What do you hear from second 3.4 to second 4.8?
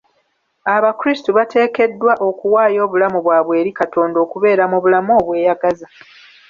eri Katonda okubeera mu